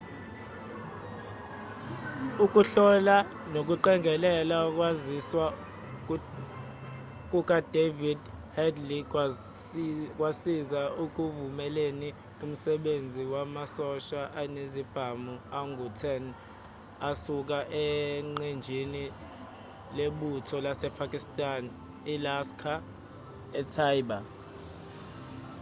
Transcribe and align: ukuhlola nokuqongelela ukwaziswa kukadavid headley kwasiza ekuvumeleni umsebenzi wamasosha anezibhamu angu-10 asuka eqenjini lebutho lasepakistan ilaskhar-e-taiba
ukuhlola 2.43 3.15
nokuqongelela 3.53 4.57
ukwaziswa 4.69 5.45
kukadavid 7.31 8.19
headley 8.57 9.03
kwasiza 10.17 10.81
ekuvumeleni 11.03 12.09
umsebenzi 12.45 13.23
wamasosha 13.33 14.21
anezibhamu 14.41 15.33
angu-10 15.59 16.23
asuka 17.09 17.57
eqenjini 17.85 19.03
lebutho 19.97 20.55
lasepakistan 20.65 21.63
ilaskhar-e-taiba 22.13 24.17